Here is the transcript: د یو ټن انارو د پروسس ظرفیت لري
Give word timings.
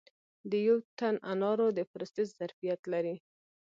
د 0.49 0.51
یو 0.67 0.77
ټن 0.97 1.15
انارو 1.31 1.67
د 1.77 1.79
پروسس 1.91 2.27
ظرفیت 2.39 2.81
لري 2.93 3.15